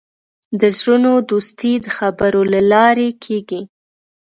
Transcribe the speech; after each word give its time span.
د 0.59 0.61
زړونو 0.77 1.11
دوستي 1.29 1.73
د 1.83 1.85
خبرو 1.97 2.41
له 2.53 2.61
لارې 2.71 3.09
کېږي. 3.23 3.61